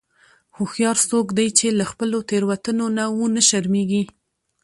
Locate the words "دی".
1.37-1.47